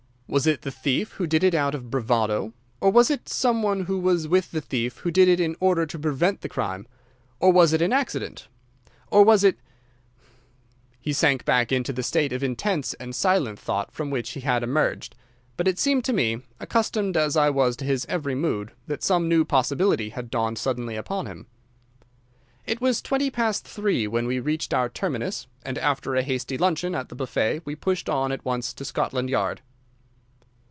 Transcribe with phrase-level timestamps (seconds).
[0.31, 2.53] Was it the thief who did it out of bravado?
[2.79, 5.85] Or was it some one who was with the thief who did it in order
[5.85, 6.87] to prevent the crime?
[7.41, 8.47] Or was it an accident?
[9.07, 9.59] Or was it—?"
[11.01, 14.63] He sank back into the state of intense and silent thought from which he had
[14.63, 15.17] emerged;
[15.57, 19.27] but it seemed to me, accustomed as I was to his every mood, that some
[19.27, 21.47] new possibility had dawned suddenly upon him.
[22.65, 26.95] It was twenty past three when we reached our terminus, and after a hasty luncheon
[26.95, 29.59] at the buffet we pushed on at once to Scotland Yard.